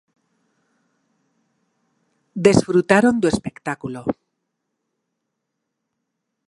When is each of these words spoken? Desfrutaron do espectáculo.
Desfrutaron 2.45 3.15
do 3.21 3.27
espectáculo. 3.33 4.01